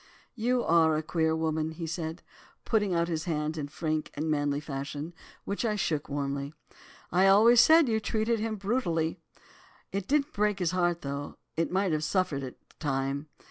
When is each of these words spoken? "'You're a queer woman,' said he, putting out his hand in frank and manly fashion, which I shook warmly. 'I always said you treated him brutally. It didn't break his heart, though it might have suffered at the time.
"'You're 0.33 0.95
a 0.95 1.03
queer 1.03 1.35
woman,' 1.35 1.75
said 1.85 2.21
he, 2.25 2.45
putting 2.65 2.95
out 2.95 3.07
his 3.07 3.25
hand 3.25 3.55
in 3.55 3.67
frank 3.67 4.09
and 4.15 4.31
manly 4.31 4.59
fashion, 4.59 5.13
which 5.45 5.63
I 5.63 5.75
shook 5.75 6.09
warmly. 6.09 6.55
'I 7.11 7.27
always 7.27 7.61
said 7.61 7.87
you 7.87 7.99
treated 7.99 8.39
him 8.39 8.55
brutally. 8.55 9.19
It 9.91 10.07
didn't 10.07 10.33
break 10.33 10.57
his 10.57 10.71
heart, 10.71 11.03
though 11.03 11.37
it 11.55 11.69
might 11.69 11.91
have 11.91 12.03
suffered 12.03 12.41
at 12.41 12.55
the 12.67 12.75
time. 12.79 13.27